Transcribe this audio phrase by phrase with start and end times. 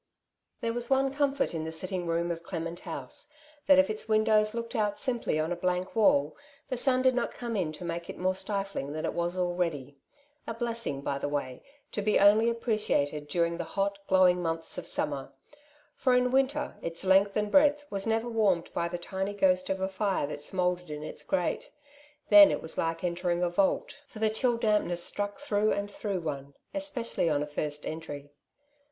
[0.63, 3.29] Theeb was one comfort in the sitting room of Clement House,
[3.67, 6.33] that if its windows looked out simply on a blank wall^
[6.69, 9.99] the sun did not come in to make it more stifling than it was already—
[10.47, 11.61] a blessing, by the way,
[11.91, 15.33] to be only appreciated during the hot, glowing months of summer;
[15.95, 19.79] for in winter its length and breadth was never warmed by the tiny ghost of
[19.79, 21.69] a fire that smouldered in its grate;
[22.29, 26.21] then it was like entering a vault, for the chill dampness struck through and through
[26.21, 28.31] one, especially on a first entry.